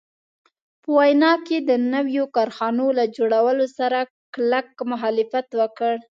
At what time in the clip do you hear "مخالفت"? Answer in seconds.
4.91-5.47